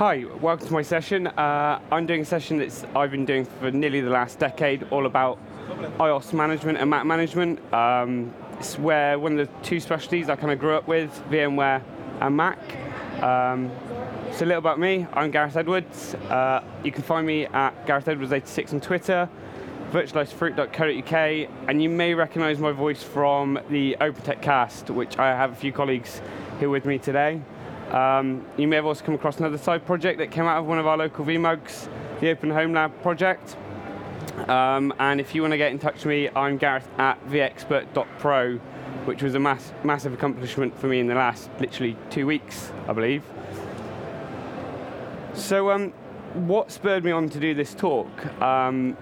Hi, 0.00 0.24
welcome 0.40 0.66
to 0.66 0.72
my 0.72 0.80
session. 0.80 1.26
Uh, 1.26 1.78
I'm 1.92 2.06
doing 2.06 2.22
a 2.22 2.24
session 2.24 2.56
that 2.56 2.86
I've 2.96 3.10
been 3.10 3.26
doing 3.26 3.44
for 3.44 3.70
nearly 3.70 4.00
the 4.00 4.08
last 4.08 4.38
decade, 4.38 4.82
all 4.84 5.04
about 5.04 5.38
iOS 5.98 6.32
management 6.32 6.78
and 6.78 6.88
Mac 6.88 7.04
management. 7.04 7.60
Um, 7.70 8.34
it's 8.58 8.78
where 8.78 9.18
one 9.18 9.38
of 9.38 9.46
the 9.46 9.62
two 9.62 9.78
specialties 9.78 10.30
I 10.30 10.36
kind 10.36 10.52
of 10.52 10.58
grew 10.58 10.74
up 10.74 10.88
with, 10.88 11.10
VMware 11.28 11.82
and 12.22 12.34
Mac. 12.34 12.58
Um, 13.22 13.70
so 14.32 14.46
a 14.46 14.46
little 14.46 14.56
about 14.56 14.80
me, 14.80 15.06
I'm 15.12 15.30
Gareth 15.30 15.58
Edwards. 15.58 16.14
Uh, 16.14 16.64
you 16.82 16.92
can 16.92 17.02
find 17.02 17.26
me 17.26 17.44
at 17.44 17.86
Gareth 17.86 18.06
Edwards86 18.06 18.72
on 18.72 18.80
Twitter, 18.80 19.28
virtualizedfruit.co.uk, 19.92 21.50
and 21.68 21.82
you 21.82 21.90
may 21.90 22.14
recognize 22.14 22.58
my 22.58 22.72
voice 22.72 23.02
from 23.02 23.60
the 23.68 23.98
OpenTech 24.00 24.40
cast, 24.40 24.88
which 24.88 25.18
I 25.18 25.26
have 25.26 25.52
a 25.52 25.56
few 25.56 25.72
colleagues 25.72 26.22
here 26.58 26.70
with 26.70 26.86
me 26.86 26.96
today. 26.96 27.42
Um, 27.90 28.46
you 28.56 28.68
may 28.68 28.76
have 28.76 28.86
also 28.86 29.04
come 29.04 29.14
across 29.14 29.38
another 29.38 29.58
side 29.58 29.84
project 29.84 30.18
that 30.18 30.30
came 30.30 30.44
out 30.44 30.58
of 30.58 30.66
one 30.66 30.78
of 30.78 30.86
our 30.86 30.96
local 30.96 31.24
VMUGs, 31.24 31.88
the 32.20 32.30
Open 32.30 32.50
Home 32.50 32.72
Lab 32.72 33.02
project. 33.02 33.56
Um, 34.48 34.94
and 34.98 35.20
if 35.20 35.34
you 35.34 35.42
want 35.42 35.52
to 35.52 35.58
get 35.58 35.72
in 35.72 35.78
touch 35.78 35.96
with 35.96 36.06
me, 36.06 36.28
I'm 36.34 36.56
Gareth 36.56 36.88
at 36.98 37.24
vexpert.pro, 37.26 38.58
which 39.06 39.22
was 39.22 39.34
a 39.34 39.40
mass, 39.40 39.72
massive 39.82 40.12
accomplishment 40.12 40.78
for 40.78 40.86
me 40.86 41.00
in 41.00 41.08
the 41.08 41.14
last 41.14 41.50
literally 41.58 41.96
two 42.10 42.26
weeks, 42.26 42.72
I 42.86 42.92
believe. 42.92 43.24
So, 45.34 45.70
um, 45.70 45.90
what 46.34 46.70
spurred 46.70 47.04
me 47.04 47.10
on 47.10 47.28
to 47.30 47.40
do 47.40 47.54
this 47.54 47.74
talk? 47.74 48.08
Um, 48.40 48.96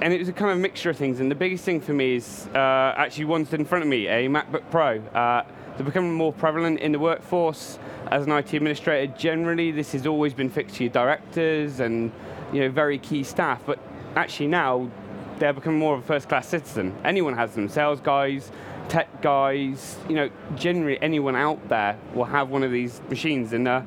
and 0.00 0.12
it 0.12 0.18
was 0.18 0.28
a 0.28 0.32
kind 0.32 0.50
of 0.50 0.58
mixture 0.58 0.90
of 0.90 0.96
things. 0.96 1.20
And 1.20 1.30
the 1.30 1.34
biggest 1.34 1.64
thing 1.64 1.80
for 1.80 1.92
me 1.92 2.16
is 2.16 2.48
uh, 2.54 2.94
actually 2.96 3.26
one 3.26 3.46
stood 3.46 3.60
in 3.60 3.66
front 3.66 3.82
of 3.82 3.88
me, 3.88 4.08
a 4.08 4.28
MacBook 4.28 4.68
Pro. 4.70 4.98
Uh, 4.98 5.44
they're 5.76 5.86
becoming 5.86 6.12
more 6.12 6.32
prevalent 6.32 6.80
in 6.80 6.92
the 6.92 6.98
workforce. 6.98 7.78
As 8.10 8.26
an 8.26 8.32
IT 8.32 8.52
administrator, 8.52 9.12
generally 9.16 9.70
this 9.70 9.92
has 9.92 10.06
always 10.06 10.34
been 10.34 10.50
fixed 10.50 10.76
to 10.76 10.84
your 10.84 10.92
directors 10.92 11.80
and 11.80 12.12
you 12.52 12.60
know 12.60 12.70
very 12.70 12.98
key 12.98 13.24
staff. 13.24 13.62
But 13.64 13.78
actually 14.16 14.48
now 14.48 14.90
they're 15.38 15.52
becoming 15.52 15.78
more 15.78 15.94
of 15.94 16.04
a 16.04 16.06
first-class 16.06 16.48
citizen. 16.48 16.94
Anyone 17.04 17.34
has 17.34 17.54
them, 17.54 17.68
sales 17.68 18.00
guys, 18.00 18.52
tech 18.88 19.22
guys, 19.22 19.96
you 20.08 20.14
know, 20.14 20.30
generally 20.54 21.00
anyone 21.00 21.34
out 21.34 21.68
there 21.68 21.98
will 22.14 22.24
have 22.26 22.50
one 22.50 22.62
of 22.62 22.70
these 22.70 23.00
machines. 23.08 23.52
And 23.52 23.66
uh, 23.66 23.82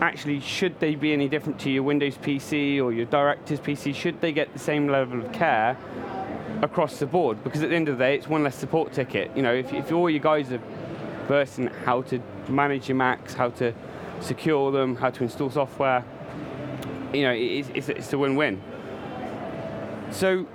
actually, 0.00 0.40
should 0.40 0.78
they 0.78 0.94
be 0.94 1.12
any 1.12 1.28
different 1.28 1.58
to 1.60 1.70
your 1.70 1.82
Windows 1.82 2.18
PC 2.18 2.82
or 2.82 2.92
your 2.92 3.06
director's 3.06 3.60
PC? 3.60 3.94
Should 3.94 4.20
they 4.20 4.32
get 4.32 4.52
the 4.52 4.58
same 4.58 4.88
level 4.88 5.24
of 5.24 5.32
care 5.32 5.76
across 6.60 6.98
the 6.98 7.06
board? 7.06 7.42
Because 7.42 7.62
at 7.62 7.70
the 7.70 7.76
end 7.76 7.88
of 7.88 7.98
the 7.98 8.04
day, 8.04 8.14
it's 8.14 8.28
one 8.28 8.44
less 8.44 8.56
support 8.56 8.92
ticket. 8.92 9.30
You 9.36 9.42
know, 9.42 9.54
if, 9.54 9.72
if 9.72 9.90
all 9.90 10.10
you 10.10 10.20
guys 10.20 10.52
are 10.52 10.60
versed 11.26 11.58
in 11.58 11.68
how 11.68 12.02
to 12.02 12.20
manage 12.48 12.88
your 12.88 12.96
Macs, 12.96 13.34
how 13.34 13.50
to 13.50 13.74
secure 14.20 14.70
them, 14.70 14.96
how 14.96 15.10
to 15.10 15.22
install 15.24 15.50
software, 15.50 16.04
you 17.12 17.22
know, 17.22 17.32
it's, 17.32 17.68
it's, 17.74 17.88
it's 17.88 18.12
a 18.12 18.18
win-win. 18.18 18.62
So, 20.10 20.46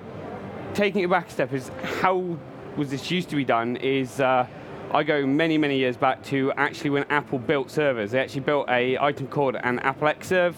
taking 0.73 1.03
it 1.03 1.09
back 1.09 1.27
a 1.27 1.31
step 1.31 1.53
is 1.53 1.69
how 1.99 2.37
was 2.75 2.91
this 2.91 3.09
used 3.09 3.29
to 3.29 3.35
be 3.35 3.43
done 3.43 3.75
is 3.77 4.19
uh, 4.19 4.45
I 4.91 5.03
go 5.03 5.25
many, 5.25 5.57
many 5.57 5.77
years 5.77 5.97
back 5.97 6.23
to 6.25 6.51
actually 6.53 6.91
when 6.91 7.03
Apple 7.05 7.39
built 7.39 7.71
servers. 7.71 8.11
They 8.11 8.19
actually 8.19 8.41
built 8.41 8.69
a 8.69 8.97
item 8.99 9.27
called 9.27 9.55
an 9.55 9.79
Apple 9.79 10.07
Xserve, 10.07 10.53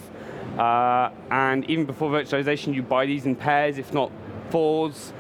uh, 0.58 1.12
and 1.32 1.68
even 1.70 1.86
before 1.86 2.12
virtualization, 2.12 2.74
you 2.74 2.84
buy 2.84 3.06
these 3.06 3.26
in 3.26 3.36
pairs, 3.36 3.78
if 3.78 3.94
not 3.94 4.12
fours, 4.50 5.14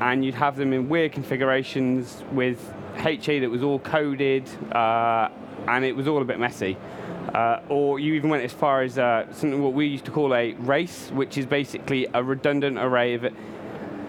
and 0.00 0.24
you'd 0.24 0.34
have 0.34 0.56
them 0.56 0.72
in 0.72 0.88
weird 0.88 1.12
configurations 1.12 2.24
with 2.32 2.72
HA 2.98 3.40
that 3.40 3.50
was 3.50 3.62
all 3.62 3.78
coded, 3.78 4.48
uh, 4.72 5.28
and 5.68 5.84
it 5.84 5.94
was 5.94 6.08
all 6.08 6.22
a 6.22 6.24
bit 6.24 6.38
messy. 6.38 6.76
Uh, 7.34 7.60
or 7.68 7.98
you 7.98 8.14
even 8.14 8.30
went 8.30 8.44
as 8.44 8.52
far 8.52 8.82
as 8.82 8.98
uh, 8.98 9.26
something 9.32 9.62
what 9.62 9.72
we 9.72 9.86
used 9.86 10.04
to 10.04 10.10
call 10.10 10.34
a 10.34 10.52
race, 10.54 11.10
which 11.10 11.36
is 11.36 11.44
basically 11.44 12.06
a 12.14 12.22
redundant 12.22 12.78
array 12.78 13.14
of 13.14 13.26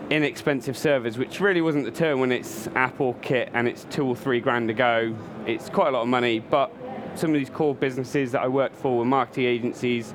inexpensive 0.10 0.78
servers, 0.78 1.18
which 1.18 1.40
really 1.40 1.62
wasn't 1.62 1.84
the 1.84 1.92
term 1.92 2.20
when 2.20 2.32
it's 2.32 2.68
Apple 2.76 3.14
kit 3.22 3.50
and 3.54 3.68
it's 3.68 3.86
two 3.90 4.06
or 4.06 4.16
three 4.16 4.40
grand 4.40 4.68
to 4.68 4.74
go. 4.74 5.16
It's 5.46 5.70
quite 5.70 5.90
a 5.90 5.92
lot 5.92 6.04
of 6.04 6.08
money, 6.08 6.40
but 6.40 6.72
some 7.16 7.32
of 7.32 7.40
these 7.40 7.50
core 7.50 7.76
businesses 7.76 8.32
that 8.32 8.42
I 8.42 8.48
worked 8.48 8.76
for 8.76 8.98
were 8.98 9.06
marketing 9.06 9.46
agencies, 9.46 10.14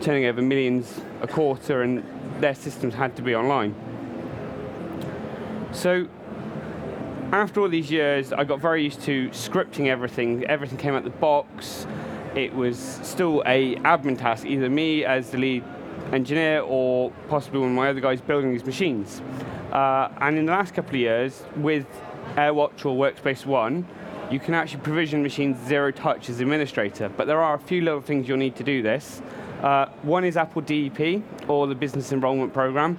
turning 0.00 0.26
over 0.26 0.42
millions 0.42 1.00
a 1.22 1.26
quarter, 1.26 1.82
and 1.82 2.04
their 2.40 2.54
systems 2.54 2.94
had 2.94 3.16
to 3.16 3.22
be 3.22 3.34
online. 3.34 3.74
So 5.72 6.06
after 7.34 7.60
all 7.60 7.68
these 7.68 7.90
years, 7.90 8.32
I 8.32 8.44
got 8.44 8.60
very 8.60 8.84
used 8.84 9.00
to 9.02 9.28
scripting 9.30 9.88
everything. 9.88 10.44
Everything 10.44 10.78
came 10.78 10.94
out 10.94 11.02
the 11.02 11.10
box. 11.10 11.84
It 12.36 12.54
was 12.54 12.78
still 13.02 13.42
a 13.44 13.74
admin 13.76 14.16
task, 14.16 14.46
either 14.46 14.70
me 14.70 15.04
as 15.04 15.30
the 15.30 15.38
lead 15.38 15.64
engineer 16.12 16.60
or 16.60 17.10
possibly 17.28 17.58
one 17.58 17.70
of 17.70 17.74
my 17.74 17.90
other 17.90 18.00
guys 18.00 18.20
building 18.20 18.52
these 18.52 18.64
machines. 18.64 19.20
Uh, 19.72 20.10
and 20.20 20.38
in 20.38 20.46
the 20.46 20.52
last 20.52 20.74
couple 20.74 20.94
of 20.94 21.00
years, 21.00 21.42
with 21.56 21.86
AirWatch 22.36 22.86
or 22.86 22.94
Workspace 22.96 23.44
ONE, 23.44 23.84
you 24.30 24.38
can 24.38 24.54
actually 24.54 24.82
provision 24.82 25.20
machines 25.20 25.58
zero 25.66 25.90
touch 25.90 26.30
as 26.30 26.38
administrator, 26.38 27.08
but 27.08 27.26
there 27.26 27.42
are 27.42 27.54
a 27.54 27.58
few 27.58 27.80
little 27.80 28.00
things 28.00 28.28
you'll 28.28 28.38
need 28.38 28.54
to 28.56 28.64
do 28.64 28.80
this. 28.80 29.20
Uh, 29.60 29.86
one 30.02 30.24
is 30.24 30.36
Apple 30.36 30.62
DEP, 30.62 31.20
or 31.48 31.66
the 31.66 31.74
Business 31.74 32.12
Enrollment 32.12 32.52
Program. 32.52 32.96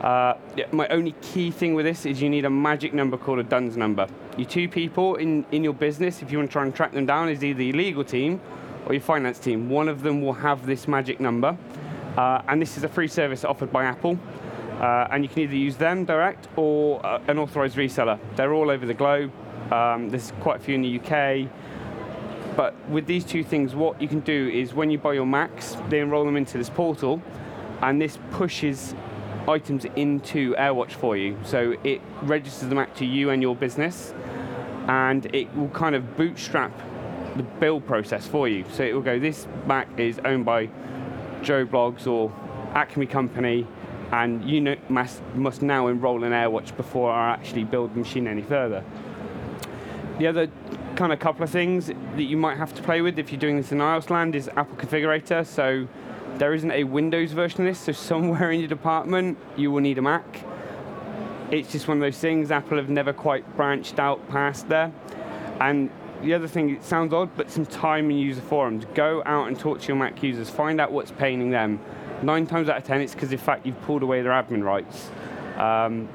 Uh, 0.00 0.34
my 0.72 0.88
only 0.88 1.14
key 1.22 1.50
thing 1.50 1.74
with 1.74 1.86
this 1.86 2.06
is 2.06 2.20
you 2.20 2.28
need 2.28 2.44
a 2.44 2.50
magic 2.50 2.92
number 2.92 3.16
called 3.16 3.38
a 3.38 3.44
DUNS 3.44 3.76
number. 3.76 4.08
Your 4.36 4.48
two 4.48 4.68
people 4.68 5.16
in, 5.16 5.44
in 5.52 5.62
your 5.62 5.74
business, 5.74 6.22
if 6.22 6.32
you 6.32 6.38
want 6.38 6.50
to 6.50 6.52
try 6.52 6.64
and 6.64 6.74
track 6.74 6.92
them 6.92 7.06
down, 7.06 7.28
is 7.28 7.44
either 7.44 7.62
your 7.62 7.76
legal 7.76 8.04
team 8.04 8.40
or 8.86 8.94
your 8.94 9.02
finance 9.02 9.38
team. 9.38 9.70
One 9.70 9.88
of 9.88 10.02
them 10.02 10.22
will 10.22 10.32
have 10.32 10.66
this 10.66 10.88
magic 10.88 11.20
number. 11.20 11.56
Uh, 12.16 12.42
and 12.48 12.60
this 12.60 12.76
is 12.76 12.84
a 12.84 12.88
free 12.88 13.08
service 13.08 13.44
offered 13.44 13.72
by 13.72 13.84
Apple. 13.84 14.18
Uh, 14.80 15.06
and 15.10 15.22
you 15.22 15.28
can 15.28 15.42
either 15.42 15.54
use 15.54 15.76
them 15.76 16.04
direct 16.04 16.48
or 16.56 17.04
uh, 17.06 17.20
an 17.28 17.38
authorized 17.38 17.76
reseller. 17.76 18.18
They're 18.34 18.52
all 18.52 18.70
over 18.70 18.84
the 18.84 18.94
globe. 18.94 19.30
Um, 19.72 20.10
there's 20.10 20.32
quite 20.40 20.56
a 20.56 20.62
few 20.62 20.74
in 20.74 20.82
the 20.82 20.98
UK. 20.98 21.48
But 22.56 22.74
with 22.88 23.06
these 23.06 23.24
two 23.24 23.44
things, 23.44 23.74
what 23.74 24.00
you 24.02 24.08
can 24.08 24.20
do 24.20 24.50
is 24.52 24.74
when 24.74 24.90
you 24.90 24.98
buy 24.98 25.14
your 25.14 25.26
Macs, 25.26 25.76
they 25.88 26.00
enroll 26.00 26.24
them 26.24 26.36
into 26.36 26.58
this 26.58 26.68
portal, 26.68 27.22
and 27.80 28.00
this 28.00 28.18
pushes 28.30 28.94
items 29.48 29.84
into 29.96 30.54
AirWatch 30.54 30.92
for 30.92 31.16
you. 31.16 31.36
So 31.44 31.76
it 31.84 32.00
registers 32.22 32.68
the 32.68 32.74
Mac 32.74 32.94
to 32.96 33.04
you 33.04 33.30
and 33.30 33.42
your 33.42 33.56
business, 33.56 34.14
and 34.88 35.26
it 35.34 35.54
will 35.56 35.68
kind 35.68 35.94
of 35.94 36.16
bootstrap 36.16 36.72
the 37.36 37.42
build 37.42 37.86
process 37.86 38.26
for 38.26 38.48
you. 38.48 38.64
So 38.72 38.82
it 38.84 38.94
will 38.94 39.02
go, 39.02 39.18
this 39.18 39.46
Mac 39.66 39.88
is 39.98 40.20
owned 40.24 40.44
by 40.44 40.68
Joe 41.42 41.64
Bloggs 41.64 42.06
or 42.06 42.32
Acme 42.74 43.06
Company, 43.06 43.66
and 44.12 44.44
you 44.48 44.76
must, 44.88 45.22
must 45.34 45.62
now 45.62 45.86
enroll 45.88 46.24
in 46.24 46.32
AirWatch 46.32 46.76
before 46.76 47.10
I 47.10 47.32
actually 47.32 47.64
build 47.64 47.94
the 47.94 48.00
machine 48.00 48.26
any 48.26 48.42
further. 48.42 48.84
The 50.18 50.26
other 50.26 50.48
kind 50.94 51.12
of 51.12 51.18
couple 51.18 51.42
of 51.42 51.50
things 51.50 51.86
that 51.86 52.22
you 52.22 52.36
might 52.36 52.58
have 52.58 52.74
to 52.74 52.82
play 52.82 53.00
with 53.00 53.18
if 53.18 53.32
you're 53.32 53.40
doing 53.40 53.56
this 53.56 53.72
in 53.72 53.78
iOS 53.78 54.10
land 54.10 54.34
is 54.34 54.48
Apple 54.48 54.76
Configurator. 54.76 55.46
So 55.46 55.88
there 56.38 56.54
isn't 56.54 56.70
a 56.70 56.84
Windows 56.84 57.32
version 57.32 57.60
of 57.60 57.66
this, 57.66 57.78
so 57.78 57.92
somewhere 57.92 58.50
in 58.50 58.60
your 58.60 58.68
department 58.68 59.38
you 59.56 59.70
will 59.70 59.80
need 59.80 59.98
a 59.98 60.02
Mac. 60.02 60.44
It's 61.50 61.70
just 61.70 61.86
one 61.86 61.98
of 61.98 62.00
those 62.00 62.18
things, 62.18 62.50
Apple 62.50 62.78
have 62.78 62.88
never 62.88 63.12
quite 63.12 63.56
branched 63.56 63.98
out 63.98 64.26
past 64.28 64.68
there. 64.68 64.90
And 65.60 65.90
the 66.22 66.34
other 66.34 66.48
thing, 66.48 66.70
it 66.70 66.82
sounds 66.82 67.12
odd, 67.12 67.30
but 67.36 67.50
some 67.50 67.66
time 67.66 68.10
in 68.10 68.16
user 68.16 68.40
forums. 68.40 68.86
Go 68.94 69.22
out 69.26 69.48
and 69.48 69.58
talk 69.58 69.80
to 69.80 69.88
your 69.88 69.96
Mac 69.96 70.22
users, 70.22 70.48
find 70.48 70.80
out 70.80 70.92
what's 70.92 71.10
paining 71.10 71.50
them. 71.50 71.80
Nine 72.22 72.46
times 72.46 72.68
out 72.68 72.78
of 72.78 72.84
ten, 72.84 73.00
it's 73.00 73.12
because 73.12 73.32
in 73.32 73.38
fact 73.38 73.66
you've 73.66 73.80
pulled 73.82 74.02
away 74.02 74.22
their 74.22 74.32
admin 74.32 74.64
rights. 74.64 75.10
Um, 75.56 76.08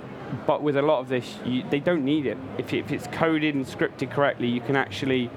but 0.46 0.62
with 0.62 0.78
a 0.78 0.82
lot 0.82 1.00
of 1.00 1.10
this, 1.10 1.36
you, 1.46 1.64
they 1.70 1.80
don't 1.80 2.04
need 2.04 2.26
it. 2.26 2.38
If, 2.58 2.74
if, 2.74 2.92
it's 2.92 3.08
coded 3.08 3.56
and 3.56 3.66
scripted 3.66 4.12
correctly, 4.12 4.48
you 4.48 4.62
can 4.62 4.76
actually 4.76 5.30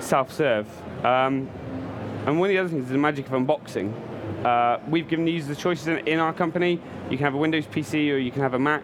self-serve. 0.00 0.66
Um, 1.04 1.48
and 2.26 2.40
one 2.40 2.48
of 2.48 2.54
the 2.54 2.58
other 2.58 2.68
things 2.68 2.84
is 2.84 2.90
the 2.90 2.98
magic 2.98 3.26
of 3.26 3.32
unboxing. 3.32 3.92
Uh, 4.44 4.78
we've 4.88 5.08
given 5.08 5.24
the 5.24 5.32
users 5.32 5.56
the 5.56 5.62
choices 5.62 5.86
in, 5.86 5.98
in, 6.06 6.18
our 6.18 6.32
company. 6.32 6.80
You 7.10 7.16
can 7.16 7.24
have 7.24 7.34
a 7.34 7.38
Windows 7.38 7.66
PC 7.66 8.12
or 8.12 8.18
you 8.18 8.30
can 8.30 8.42
have 8.42 8.54
a 8.54 8.58
Mac. 8.58 8.82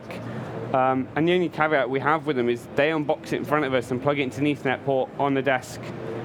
Um, 0.75 1.09
and 1.17 1.27
the 1.27 1.33
only 1.33 1.49
caveat 1.49 1.91
we 1.91 2.01
have 2.01 2.27
with 2.27 2.37
them 2.37 2.49
is 2.49 2.67
they 2.77 2.91
unbox 2.91 3.33
it 3.33 3.35
in 3.35 3.45
front 3.45 3.65
of 3.65 3.75
us 3.75 3.91
and 3.91 4.01
plug 4.01 4.19
it 4.19 4.23
into 4.23 4.41
an 4.41 4.47
Ethernet 4.47 4.85
port 4.85 5.11
on 5.19 5.35
the 5.35 5.43
desk, 5.43 5.81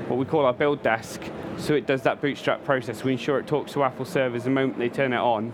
what 0.08 0.18
we 0.18 0.26
call 0.26 0.46
our 0.46 0.54
build 0.54 0.84
desk, 0.84 1.22
so 1.58 1.74
it 1.74 1.88
does 1.88 2.04
that 2.04 2.22
bootstrap 2.22 2.64
process. 2.64 3.04
We 3.04 3.14
ensure 3.14 3.40
it 3.40 3.48
talks 3.48 3.72
to 3.74 3.84
Apple 3.84 4.06
servers 4.06 4.44
the 4.44 4.52
moment 4.52 4.78
they 4.78 4.90
turn 4.90 5.14
it 5.14 5.18
on. 5.18 5.52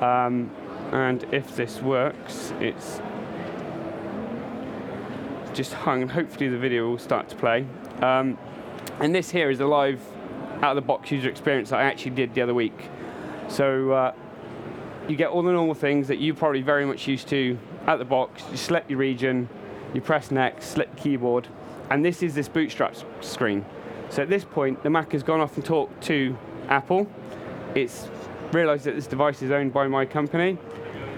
Um, 0.00 0.50
and 0.92 1.24
if 1.32 1.54
this 1.56 1.80
works, 1.82 2.52
it's 2.60 3.00
just 5.52 5.72
hung, 5.72 6.08
hopefully 6.08 6.48
the 6.48 6.58
video 6.58 6.88
will 6.88 6.98
start 6.98 7.28
to 7.28 7.36
play. 7.36 7.66
Um, 8.00 8.38
and 9.00 9.14
this 9.14 9.30
here 9.30 9.50
is 9.50 9.60
a 9.60 9.66
live 9.66 10.00
out-of-the-box 10.62 11.10
user 11.10 11.28
experience 11.28 11.70
that 11.70 11.80
I 11.80 11.84
actually 11.84 12.12
did 12.12 12.34
the 12.34 12.42
other 12.42 12.54
week. 12.54 12.90
So 13.48 13.92
uh, 13.92 14.14
you 15.08 15.16
get 15.16 15.28
all 15.28 15.42
the 15.42 15.52
normal 15.52 15.74
things 15.74 16.08
that 16.08 16.18
you're 16.20 16.34
probably 16.34 16.62
very 16.62 16.86
much 16.86 17.06
used 17.06 17.28
to 17.28 17.58
at 17.86 17.98
the 17.98 18.04
box, 18.04 18.42
you 18.50 18.56
select 18.56 18.88
your 18.88 18.98
region, 18.98 19.48
you 19.92 20.00
press 20.00 20.30
next, 20.30 20.66
select 20.66 20.96
the 20.96 21.02
keyboard, 21.02 21.46
and 21.90 22.04
this 22.04 22.22
is 22.22 22.34
this 22.34 22.48
bootstrap 22.48 22.96
screen. 23.20 23.64
So 24.08 24.22
at 24.22 24.28
this 24.28 24.44
point, 24.44 24.82
the 24.82 24.90
Mac 24.90 25.12
has 25.12 25.22
gone 25.22 25.40
off 25.40 25.56
and 25.56 25.64
talked 25.64 26.02
to 26.04 26.36
Apple. 26.68 27.06
It's 27.74 28.08
realised 28.52 28.84
that 28.84 28.94
this 28.94 29.06
device 29.06 29.42
is 29.42 29.50
owned 29.50 29.72
by 29.72 29.88
my 29.88 30.06
company. 30.06 30.56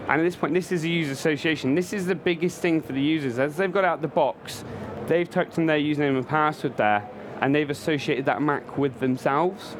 And 0.08 0.20
at 0.20 0.24
this 0.24 0.36
point, 0.36 0.54
this 0.54 0.72
is 0.72 0.84
a 0.84 0.88
user 0.88 1.12
association. 1.12 1.74
This 1.74 1.92
is 1.92 2.06
the 2.06 2.14
biggest 2.14 2.60
thing 2.60 2.80
for 2.80 2.92
the 2.92 3.00
users. 3.00 3.38
As 3.38 3.56
they've 3.56 3.72
got 3.72 3.84
out 3.84 4.02
the 4.02 4.08
box, 4.08 4.64
they've 5.06 5.28
typed 5.28 5.58
in 5.58 5.66
their 5.66 5.78
username 5.78 6.16
and 6.16 6.26
password 6.26 6.76
there, 6.76 7.08
and 7.40 7.54
they've 7.54 7.70
associated 7.70 8.24
that 8.26 8.42
Mac 8.42 8.78
with 8.78 9.00
themselves. 9.00 9.76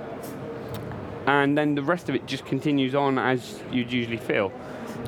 And 1.27 1.59
then 1.59 1.75
the 1.75 1.83
rest 1.83 2.09
of 2.09 2.15
it 2.15 2.27
just 2.27 2.45
continues 2.45 2.95
on 2.95 3.19
as 3.19 3.61
you'd 3.73 3.93
usually 3.93 4.17
feel. 4.17 4.53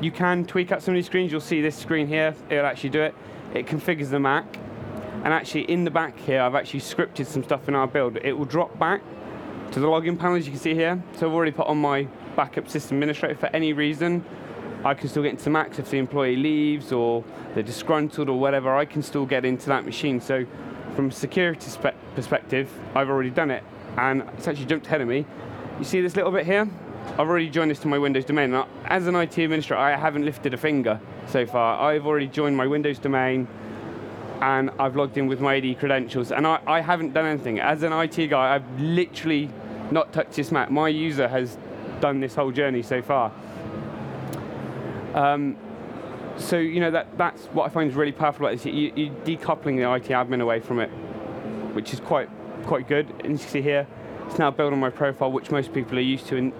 You 0.01 0.11
can 0.11 0.45
tweak 0.45 0.73
out 0.73 0.83
some 0.83 0.95
of 0.95 0.97
these 0.97 1.07
screens. 1.07 1.31
You'll 1.31 1.41
see 1.41 1.61
this 1.61 1.77
screen 1.77 2.07
here. 2.07 2.35
It'll 2.51 2.67
actually 2.67 2.91
do 2.91 3.03
it. 3.03 3.15
It 3.55 3.67
configures 3.67 4.11
the 4.11 4.19
Mac. 4.19 4.59
And 5.25 5.35
actually, 5.35 5.63
in 5.63 5.85
the 5.85 5.91
back 5.91 6.19
here, 6.19 6.41
I've 6.41 6.55
actually 6.55 6.81
scripted 6.81 7.27
some 7.27 7.43
stuff 7.43 7.69
in 7.69 7.75
our 7.75 7.87
build. 7.87 8.17
It 8.19 8.33
will 8.33 8.45
drop 8.45 8.79
back 8.79 9.03
to 9.73 9.81
the 9.81 9.87
login 9.87 10.19
panel, 10.19 10.37
as 10.37 10.47
you 10.47 10.53
can 10.53 10.61
see 10.61 10.75
here. 10.75 11.03
So 11.17 11.27
I've 11.27 11.35
already 11.35 11.53
put 11.53 11.67
on 11.67 11.79
my 11.79 12.05
backup 12.37 12.69
system 12.69 12.99
administrator 12.99 13.35
for 13.35 13.47
any 13.47 13.73
reason. 13.73 14.25
I 14.85 14.95
can 14.95 15.09
still 15.09 15.25
get 15.25 15.31
into 15.31 15.51
Macs 15.51 15.81
if 15.81 15.91
the 15.91 15.99
employee 15.99 16.37
leaves 16.37 16.93
or 16.93 17.25
they're 17.55 17.65
disgruntled 17.65 18.29
or 18.29 18.39
whatever. 18.39 18.75
I 18.75 18.85
can 18.85 19.03
still 19.03 19.27
get 19.27 19.45
into 19.45 19.67
that 19.67 19.85
machine. 19.85 20.21
So 20.21 20.47
from 20.99 21.11
a 21.11 21.13
security 21.13 21.71
perspective, 22.17 22.69
I've 22.97 23.09
already 23.09 23.31
done 23.31 23.53
it. 23.53 23.63
And 23.97 24.23
it's 24.37 24.49
actually 24.49 24.67
jumped 24.67 24.89
ahead 24.89 25.01
of 25.01 25.07
me. 25.07 25.25
You 25.79 25.85
see 25.85 26.01
this 26.01 26.17
little 26.17 26.33
bit 26.33 26.45
here? 26.45 26.69
I've 27.13 27.29
already 27.29 27.49
joined 27.49 27.71
this 27.71 27.79
to 27.81 27.87
my 27.87 27.99
Windows 27.99 28.25
domain. 28.25 28.51
Now, 28.51 28.67
as 28.85 29.07
an 29.07 29.15
IT 29.15 29.39
administrator, 29.39 29.81
I 29.81 29.95
haven't 29.95 30.25
lifted 30.25 30.55
a 30.55 30.57
finger 30.57 30.99
so 31.29 31.47
far. 31.47 31.81
I've 31.89 32.05
already 32.05 32.27
joined 32.27 32.57
my 32.57 32.67
Windows 32.67 32.99
domain 32.99 33.47
and 34.41 34.71
I've 34.81 34.97
logged 34.97 35.17
in 35.17 35.29
with 35.29 35.41
my 35.41 35.59
AD 35.59 35.79
credentials 35.79 36.33
and 36.33 36.45
I, 36.45 36.59
I 36.67 36.81
haven't 36.81 37.15
done 37.15 37.27
anything. 37.27 37.61
As 37.61 37.85
an 37.85 37.93
IT 37.93 38.17
guy, 38.27 38.57
I've 38.57 38.81
literally 38.81 39.51
not 39.93 40.13
touched 40.13 40.33
this 40.33 40.51
Mac. 40.51 40.69
My 40.69 40.89
user 40.89 41.29
has 41.29 41.59
done 42.01 42.19
this 42.19 42.35
whole 42.35 42.51
journey 42.51 42.83
so 42.83 43.03
far. 43.03 43.31
Um, 45.15 45.57
so 46.39 46.57
you 46.57 46.81
know 46.81 46.91
that 46.91 47.19
that's 47.19 47.45
what 47.47 47.67
I 47.67 47.69
find 47.69 47.91
is 47.91 47.97
really 47.97 48.13
powerful 48.13 48.47
about 48.47 48.57
this. 48.57 48.67
You, 48.67 48.93
you're 48.95 49.15
decoupling 49.25 49.77
the 49.77 49.93
IT 49.93 50.09
admin 50.13 50.41
away 50.41 50.61
from 50.61 50.81
it, 50.81 50.89
which 51.75 51.93
is 51.93 52.01
quite 52.01 52.29
quite 52.65 52.89
good. 52.89 53.09
And 53.21 53.33
you 53.33 53.39
can 53.39 53.49
see 53.49 53.63
here, 53.63 53.87
it's 54.27 54.39
now 54.39 54.51
built 54.51 54.73
on 54.73 54.79
my 54.79 54.91
profile, 54.91 55.33
which 55.33 55.51
most 55.51 55.73
people 55.73 55.99
are 55.99 56.03
used 56.03 56.27
to. 56.29 56.37
In 56.37 56.53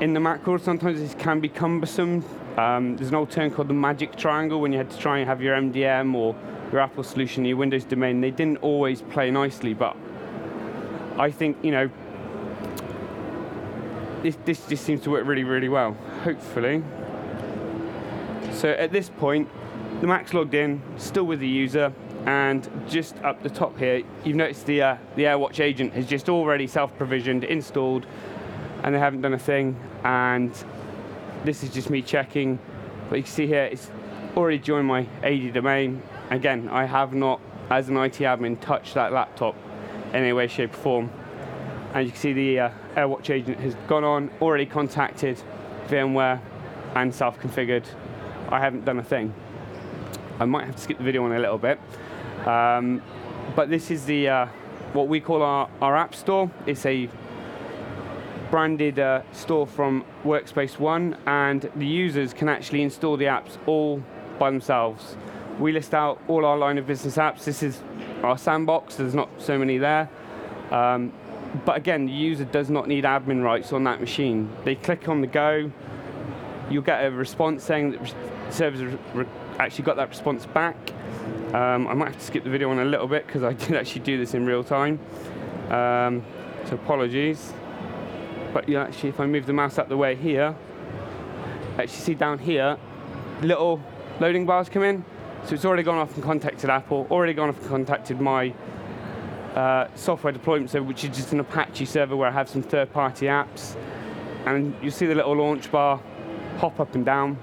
in 0.00 0.14
the 0.14 0.20
Mac 0.20 0.46
world, 0.46 0.62
sometimes 0.62 1.00
this 1.00 1.14
can 1.14 1.40
be 1.40 1.48
cumbersome. 1.48 2.24
Um, 2.56 2.96
there's 2.96 3.08
an 3.08 3.14
old 3.14 3.30
term 3.30 3.50
called 3.50 3.68
the 3.68 3.74
magic 3.74 4.16
triangle 4.16 4.60
when 4.60 4.72
you 4.72 4.78
had 4.78 4.90
to 4.90 4.98
try 4.98 5.18
and 5.18 5.28
have 5.28 5.42
your 5.42 5.56
MDM 5.56 6.14
or 6.14 6.36
your 6.70 6.80
Apple 6.80 7.02
solution, 7.02 7.44
your 7.44 7.56
Windows 7.56 7.84
domain. 7.84 8.20
They 8.20 8.30
didn't 8.30 8.58
always 8.58 9.02
play 9.02 9.30
nicely, 9.30 9.74
but 9.74 9.96
I 11.18 11.30
think 11.30 11.56
you 11.62 11.72
know 11.72 11.90
this 14.22 14.36
this 14.44 14.66
just 14.66 14.84
seems 14.84 15.00
to 15.02 15.10
work 15.10 15.26
really 15.26 15.44
really 15.44 15.68
well. 15.68 15.96
Hopefully. 16.22 16.82
So 18.58 18.70
at 18.70 18.90
this 18.90 19.08
point, 19.08 19.48
the 20.00 20.08
Mac's 20.08 20.34
logged 20.34 20.52
in, 20.52 20.82
still 20.96 21.22
with 21.22 21.38
the 21.38 21.46
user, 21.46 21.92
and 22.26 22.68
just 22.88 23.16
up 23.22 23.40
the 23.40 23.48
top 23.48 23.78
here, 23.78 24.02
you've 24.24 24.34
noticed 24.34 24.66
the, 24.66 24.82
uh, 24.82 24.96
the 25.14 25.22
AirWatch 25.22 25.60
agent 25.60 25.92
has 25.92 26.06
just 26.06 26.28
already 26.28 26.66
self-provisioned, 26.66 27.44
installed, 27.44 28.04
and 28.82 28.92
they 28.92 28.98
haven't 28.98 29.20
done 29.20 29.34
a 29.34 29.38
thing. 29.38 29.76
And 30.02 30.52
this 31.44 31.62
is 31.62 31.70
just 31.70 31.88
me 31.88 32.02
checking. 32.02 32.58
But 33.08 33.18
you 33.18 33.22
can 33.22 33.30
see 33.30 33.46
here, 33.46 33.62
it's 33.62 33.92
already 34.36 34.58
joined 34.58 34.88
my 34.88 35.06
AD 35.22 35.52
domain. 35.52 36.02
Again, 36.30 36.68
I 36.68 36.84
have 36.84 37.14
not, 37.14 37.40
as 37.70 37.88
an 37.88 37.96
IT 37.96 38.14
admin, 38.14 38.60
touched 38.60 38.94
that 38.94 39.12
laptop 39.12 39.54
in 40.08 40.16
any 40.16 40.32
way, 40.32 40.48
shape, 40.48 40.74
or 40.74 40.78
form. 40.78 41.10
And 41.94 42.06
you 42.06 42.10
can 42.10 42.20
see 42.20 42.32
the 42.32 42.58
uh, 42.58 42.70
AirWatch 42.96 43.30
agent 43.30 43.60
has 43.60 43.76
gone 43.86 44.02
on, 44.02 44.30
already 44.42 44.66
contacted 44.66 45.40
VMware 45.86 46.40
and 46.96 47.14
self-configured 47.14 47.84
I 48.50 48.60
haven't 48.60 48.84
done 48.84 48.98
a 48.98 49.02
thing. 49.02 49.34
I 50.40 50.44
might 50.44 50.64
have 50.66 50.76
to 50.76 50.80
skip 50.80 50.98
the 50.98 51.04
video 51.04 51.24
on 51.24 51.32
a 51.32 51.38
little 51.38 51.58
bit. 51.58 51.78
Um, 52.46 53.02
but 53.54 53.68
this 53.68 53.90
is 53.90 54.06
the 54.06 54.28
uh, 54.28 54.46
what 54.92 55.08
we 55.08 55.20
call 55.20 55.42
our, 55.42 55.68
our 55.82 55.96
app 55.96 56.14
store. 56.14 56.50
It's 56.66 56.86
a 56.86 57.10
branded 58.50 58.98
uh, 58.98 59.22
store 59.32 59.66
from 59.66 60.04
Workspace 60.24 60.78
ONE, 60.78 61.16
and 61.26 61.70
the 61.76 61.86
users 61.86 62.32
can 62.32 62.48
actually 62.48 62.82
install 62.82 63.16
the 63.16 63.26
apps 63.26 63.58
all 63.66 64.02
by 64.38 64.50
themselves. 64.50 65.16
We 65.58 65.72
list 65.72 65.92
out 65.92 66.20
all 66.28 66.46
our 66.46 66.56
line 66.56 66.78
of 66.78 66.86
business 66.86 67.16
apps. 67.16 67.44
This 67.44 67.62
is 67.62 67.82
our 68.22 68.38
sandbox. 68.38 68.96
There's 68.96 69.14
not 69.14 69.28
so 69.38 69.58
many 69.58 69.76
there. 69.76 70.08
Um, 70.70 71.12
but 71.64 71.76
again, 71.76 72.06
the 72.06 72.12
user 72.12 72.44
does 72.44 72.70
not 72.70 72.88
need 72.88 73.04
admin 73.04 73.42
rights 73.42 73.72
on 73.72 73.84
that 73.84 74.00
machine. 74.00 74.50
They 74.64 74.76
click 74.76 75.08
on 75.08 75.20
the 75.20 75.26
go, 75.26 75.70
you'll 76.70 76.82
get 76.82 77.04
a 77.04 77.10
response 77.10 77.64
saying 77.64 77.92
that 77.92 78.14
servers 78.50 78.98
actually 79.58 79.84
got 79.84 79.96
that 79.96 80.08
response 80.08 80.46
back. 80.46 80.76
Um, 81.54 81.86
I 81.86 81.94
might 81.94 82.08
have 82.08 82.18
to 82.18 82.24
skip 82.24 82.44
the 82.44 82.50
video 82.50 82.70
on 82.70 82.78
a 82.78 82.84
little 82.84 83.08
bit 83.08 83.26
because 83.26 83.42
I 83.42 83.52
did 83.66 83.76
actually 83.76 84.02
do 84.02 84.18
this 84.18 84.34
in 84.34 84.46
real 84.46 84.64
time. 84.64 85.00
Um, 85.70 86.24
so 86.66 86.74
apologies. 86.74 87.52
But 88.52 88.68
you 88.68 88.78
actually, 88.78 89.10
if 89.10 89.20
I 89.20 89.26
move 89.26 89.46
the 89.46 89.52
mouse 89.52 89.78
out 89.78 89.88
the 89.88 89.96
way 89.96 90.14
here, 90.14 90.54
actually 91.78 91.88
see 91.88 92.14
down 92.14 92.38
here, 92.38 92.78
little 93.42 93.80
loading 94.20 94.46
bars 94.46 94.68
come 94.68 94.82
in. 94.82 95.04
So 95.44 95.54
it's 95.54 95.64
already 95.64 95.82
gone 95.82 95.98
off 95.98 96.14
and 96.14 96.24
contacted 96.24 96.68
Apple, 96.68 97.06
already 97.10 97.32
gone 97.32 97.48
off 97.48 97.60
and 97.60 97.68
contacted 97.68 98.20
my 98.20 98.52
uh, 99.54 99.88
software 99.94 100.32
deployment 100.32 100.70
server, 100.70 100.84
which 100.84 101.04
is 101.04 101.16
just 101.16 101.32
an 101.32 101.40
Apache 101.40 101.86
server 101.86 102.16
where 102.16 102.28
I 102.28 102.32
have 102.32 102.48
some 102.48 102.62
third-party 102.62 103.26
apps. 103.26 103.76
And 104.44 104.74
you 104.82 104.90
see 104.90 105.06
the 105.06 105.14
little 105.14 105.36
launch 105.36 105.70
bar 105.70 106.00
hop 106.58 106.80
up 106.80 106.94
and 106.94 107.04
down. 107.04 107.38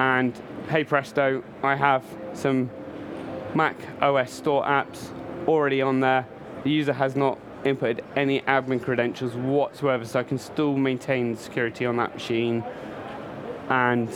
And 0.00 0.34
hey 0.70 0.82
presto, 0.84 1.44
I 1.62 1.74
have 1.76 2.02
some 2.32 2.70
Mac 3.54 3.76
OS 4.00 4.32
store 4.32 4.64
apps 4.64 5.10
already 5.46 5.82
on 5.82 6.00
there. 6.00 6.26
The 6.64 6.70
user 6.70 6.94
has 6.94 7.16
not 7.16 7.38
inputted 7.64 8.00
any 8.16 8.40
admin 8.40 8.82
credentials 8.82 9.34
whatsoever, 9.34 10.06
so 10.06 10.20
I 10.20 10.22
can 10.22 10.38
still 10.38 10.74
maintain 10.74 11.36
security 11.36 11.84
on 11.84 11.98
that 11.98 12.14
machine. 12.14 12.64
And 13.68 14.08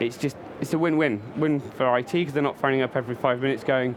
it's 0.00 0.16
just, 0.16 0.36
it's 0.60 0.72
a 0.72 0.78
win-win. 0.78 1.22
Win 1.36 1.60
for 1.60 1.96
IT 1.98 2.10
because 2.10 2.34
they're 2.34 2.42
not 2.42 2.58
phoning 2.58 2.82
up 2.82 2.96
every 2.96 3.14
five 3.14 3.40
minutes 3.40 3.62
going, 3.62 3.94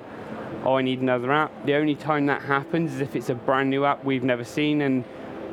oh, 0.63 0.75
I 0.75 0.83
need 0.83 1.01
another 1.01 1.31
app. 1.31 1.65
The 1.65 1.73
only 1.73 1.95
time 1.95 2.27
that 2.27 2.43
happens 2.43 2.93
is 2.93 3.01
if 3.01 3.15
it's 3.15 3.31
a 3.31 3.35
brand 3.35 3.71
new 3.71 3.83
app 3.83 4.05
we've 4.05 4.23
never 4.23 4.43
seen, 4.43 4.81
and 4.81 5.03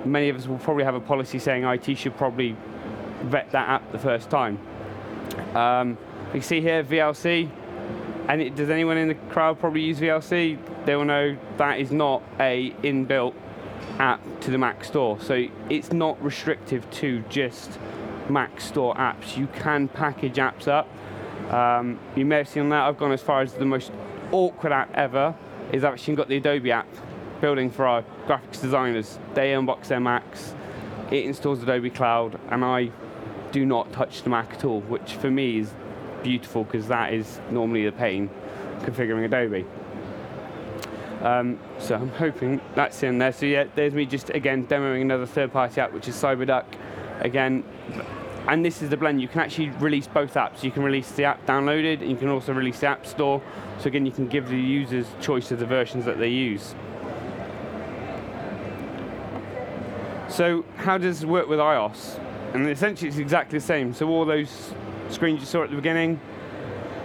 many 0.05 0.29
of 0.29 0.37
us 0.37 0.47
will 0.47 0.59
probably 0.59 0.85
have 0.85 0.97
a 0.97 1.00
policy 1.00 1.38
saying 1.38 1.64
IT 1.64 1.97
should 1.97 2.19
probably 2.19 2.59
vet 3.23 3.50
that 3.52 3.71
app 3.71 3.91
the 3.91 3.99
first 3.99 4.29
time. 4.29 4.59
Um, 5.55 5.99
you 6.35 6.41
see 6.41 6.61
here 6.61 6.83
VLC. 6.85 7.51
And 8.29 8.55
does 8.57 8.71
anyone 8.71 8.97
in 8.97 9.09
the 9.09 9.15
crowd 9.15 9.59
probably 9.59 9.83
use 9.83 9.99
VLC? 9.99 10.59
They 10.87 10.97
will 10.97 11.05
know 11.05 11.37
that 11.57 11.81
is 11.81 11.91
not 11.91 12.23
a 12.39 12.71
inbuilt 12.83 13.35
app 13.99 14.21
to 14.41 14.51
the 14.51 14.59
Mac 14.59 14.85
Store. 14.85 15.21
So 15.21 15.47
it's 15.69 15.93
not 15.93 16.23
restrictive 16.23 16.89
to 16.93 17.21
just 17.29 17.79
Mac 18.29 18.61
Store 18.61 18.95
apps. 18.95 19.37
You 19.37 19.49
can 19.49 19.89
package 19.89 20.37
apps 20.37 20.69
up. 20.69 20.89
Um, 21.53 21.99
you 22.17 22.25
may 22.25 22.37
have 22.37 22.49
seen 22.49 22.69
that. 22.71 22.87
I've 22.87 22.97
gone 22.97 23.12
as 23.12 23.21
far 23.21 23.43
as 23.43 23.55
the 23.55 23.65
most 23.65 23.93
awkward 24.31 24.73
app 24.73 24.95
ever 24.95 25.35
is 25.73 25.85
actually 25.85 26.17
got 26.17 26.29
the 26.29 26.37
Adobe 26.37 26.71
app 26.71 26.89
building 27.41 27.71
for 27.71 27.87
our 27.87 28.05
graphics 28.27 28.61
designers. 28.61 29.19
They 29.35 29.53
unbox 29.53 29.89
their 29.89 30.01
Macs, 30.01 30.55
it 31.11 31.25
installs 31.25 31.62
Adobe 31.62 31.91
Cloud, 31.91 32.39
and 32.51 32.65
I 32.65 32.91
do 33.52 33.64
not 33.64 33.92
touch 33.92 34.23
the 34.23 34.30
Mac 34.30 34.54
at 34.54 34.64
all, 34.64 34.80
which 34.80 35.14
for 35.14 35.30
me 35.30 35.59
is 35.59 35.73
beautiful 36.23 36.64
because 36.64 36.88
that 36.88 37.12
is 37.12 37.40
normally 37.50 37.85
the 37.85 37.92
pain 37.92 38.30
configuring 38.80 39.25
Adobe. 39.25 39.64
Um, 41.23 41.61
so 41.78 41.94
I'm 41.94 42.09
hoping 42.09 42.61
that's 42.75 43.02
in 43.04 43.18
there. 43.18 43.32
So 43.32 43.47
yeah, 43.47 43.64
there's 43.76 43.94
me 43.94 44.06
just 44.06 44.30
again 44.30 44.66
demoing 44.66 45.02
another 45.02 45.26
third-party 45.26 45.80
app, 45.80 45.92
which 45.92 46.09
is 46.09 46.16
CyberDuck. 46.16 46.64
Again, 47.21 47.62
and 48.49 48.64
this 48.64 48.82
is 48.82 48.90
the 48.90 48.97
blend. 48.97 49.23
You 49.23 49.28
can 49.28 49.40
actually 49.40 49.71
release 49.71 50.09
both 50.09 50.35
apps. 50.35 50.64
You 50.64 50.73
can 50.73 50.82
release 50.82 51.12
the 51.12 51.25
app 51.25 51.47
downloaded, 51.47 52.00
and 52.00 52.11
you 52.11 52.16
can 52.16 52.28
also 52.28 52.52
release 52.52 52.80
the 52.80 52.88
App 52.88 53.06
Store. 53.06 53.40
So 53.78 53.87
again, 53.87 54.04
you 54.04 54.11
can 54.11 54.26
give 54.26 54.49
the 54.49 54.59
users 54.59 55.06
choice 55.21 55.52
of 55.52 55.61
the 55.61 55.66
versions 55.66 56.04
that 56.06 56.18
they 56.18 56.28
use. 56.28 56.75
So 60.28 60.64
how 60.78 60.99
does 60.99 61.23
it 61.23 61.28
work 61.28 61.47
with 61.47 61.61
iOS? 61.61 62.18
And 62.54 62.68
essentially 62.68 63.09
it's 63.09 63.18
exactly 63.18 63.59
the 63.59 63.64
same. 63.64 63.94
So 63.94 64.09
all 64.09 64.25
those 64.25 64.75
screens 65.09 65.40
you 65.40 65.47
saw 65.47 65.64
at 65.64 65.71
the 65.71 65.76
beginning, 65.76 66.21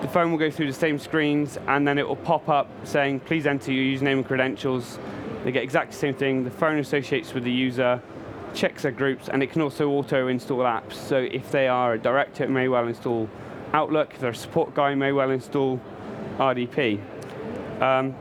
the 0.01 0.07
phone 0.07 0.31
will 0.31 0.37
go 0.37 0.51
through 0.51 0.67
the 0.67 0.73
same 0.73 0.99
screens 0.99 1.57
and 1.67 1.87
then 1.87 1.97
it 1.97 2.07
will 2.07 2.15
pop 2.17 2.49
up 2.49 2.69
saying, 2.83 3.21
please 3.21 3.47
enter 3.47 3.71
your 3.71 3.97
username 3.97 4.17
and 4.17 4.25
credentials. 4.25 4.99
They 5.43 5.51
get 5.51 5.63
exactly 5.63 5.93
the 5.93 5.99
same 5.99 6.15
thing. 6.15 6.43
The 6.43 6.51
phone 6.51 6.79
associates 6.79 7.33
with 7.33 7.43
the 7.43 7.51
user, 7.51 8.01
checks 8.53 8.83
their 8.83 8.91
groups, 8.91 9.29
and 9.29 9.41
it 9.41 9.51
can 9.51 9.61
also 9.61 9.89
auto-install 9.89 10.59
apps. 10.59 10.93
So 10.93 11.17
if 11.17 11.51
they 11.51 11.67
are 11.67 11.93
a 11.93 11.99
director, 11.99 12.43
it 12.43 12.49
may 12.49 12.67
well 12.67 12.87
install 12.87 13.29
Outlook. 13.73 14.13
If 14.13 14.19
they're 14.19 14.31
a 14.31 14.35
support 14.35 14.73
guy, 14.73 14.95
may 14.95 15.11
well 15.11 15.31
install 15.31 15.79
RDP. 16.37 17.01
Um, 17.81 18.15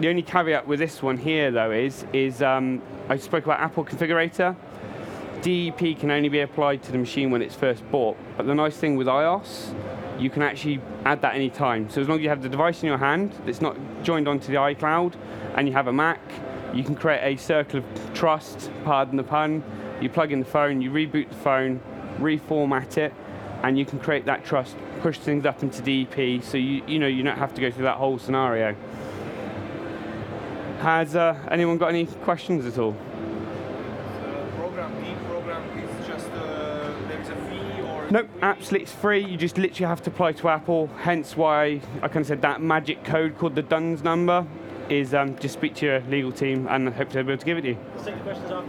the 0.00 0.08
only 0.08 0.22
caveat 0.22 0.66
with 0.66 0.78
this 0.78 1.02
one 1.02 1.16
here, 1.16 1.50
though, 1.50 1.70
is 1.70 2.04
is 2.12 2.42
um, 2.42 2.82
I 3.08 3.16
spoke 3.16 3.44
about 3.44 3.60
Apple 3.60 3.84
Configurator. 3.84 4.54
DEP 5.42 5.98
can 5.98 6.10
only 6.10 6.28
be 6.28 6.40
applied 6.40 6.82
to 6.84 6.92
the 6.92 6.98
machine 6.98 7.30
when 7.30 7.42
it's 7.42 7.54
first 7.54 7.88
bought. 7.90 8.16
But 8.36 8.46
the 8.46 8.54
nice 8.54 8.76
thing 8.76 8.96
with 8.96 9.06
iOS, 9.06 9.74
you 10.18 10.30
can 10.30 10.42
actually 10.42 10.80
add 11.04 11.22
that 11.22 11.34
any 11.34 11.50
time. 11.50 11.88
So 11.90 12.00
as 12.00 12.08
long 12.08 12.18
as 12.18 12.22
you 12.22 12.28
have 12.28 12.42
the 12.42 12.48
device 12.48 12.82
in 12.82 12.88
your 12.88 12.98
hand 12.98 13.34
that's 13.44 13.60
not 13.60 13.76
joined 14.02 14.28
onto 14.28 14.48
the 14.48 14.58
iCloud, 14.58 15.14
and 15.54 15.66
you 15.66 15.74
have 15.74 15.86
a 15.86 15.92
Mac, 15.92 16.20
you 16.74 16.84
can 16.84 16.94
create 16.94 17.20
a 17.22 17.36
circle 17.40 17.80
of 17.80 18.14
trust. 18.14 18.70
Pardon 18.84 19.16
the 19.16 19.22
pun. 19.22 19.62
You 20.00 20.10
plug 20.10 20.32
in 20.32 20.40
the 20.40 20.46
phone, 20.46 20.82
you 20.82 20.90
reboot 20.90 21.28
the 21.28 21.34
phone, 21.36 21.80
reformat 22.18 22.98
it, 22.98 23.14
and 23.62 23.78
you 23.78 23.86
can 23.86 23.98
create 23.98 24.26
that 24.26 24.44
trust, 24.44 24.76
push 25.00 25.18
things 25.18 25.46
up 25.46 25.62
into 25.62 25.80
DEP, 25.80 26.44
so 26.44 26.58
you 26.58 26.82
you 26.86 26.98
know 26.98 27.06
you 27.06 27.22
don't 27.22 27.38
have 27.38 27.54
to 27.54 27.60
go 27.60 27.70
through 27.70 27.84
that 27.84 27.96
whole 27.96 28.18
scenario. 28.18 28.76
Has 30.80 31.16
uh, 31.16 31.38
anyone 31.50 31.78
got 31.78 31.88
any 31.88 32.06
questions 32.06 32.66
at 32.66 32.78
all? 32.78 32.94
Nope, 38.08 38.28
absolutely 38.40 38.82
it's 38.82 38.92
free. 38.92 39.24
You 39.24 39.36
just 39.36 39.58
literally 39.58 39.88
have 39.88 40.00
to 40.02 40.10
apply 40.10 40.32
to 40.32 40.48
Apple. 40.48 40.88
Hence 40.98 41.36
why 41.36 41.80
I 42.02 42.08
kind 42.08 42.18
of 42.18 42.26
said 42.26 42.40
that 42.42 42.60
magic 42.60 43.02
code 43.02 43.36
called 43.36 43.56
the 43.56 43.62
DUNS 43.62 44.04
number 44.04 44.46
is 44.88 45.12
um, 45.12 45.36
just 45.38 45.54
speak 45.54 45.74
to 45.76 45.86
your 45.86 46.00
legal 46.02 46.30
team 46.30 46.68
and 46.70 46.88
hope 46.94 47.10
they'll 47.10 47.24
be 47.24 47.32
able 47.32 47.40
to 47.40 47.46
give 47.46 47.58
it 47.58 47.62
to 47.62 47.68
you. 47.70 47.78